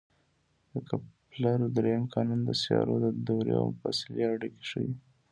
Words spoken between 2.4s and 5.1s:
د سیارو د دورې او فاصلې اړیکې ښيي.